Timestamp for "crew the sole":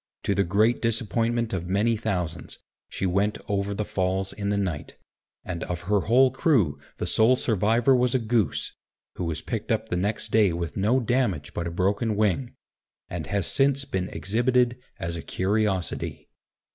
6.31-7.35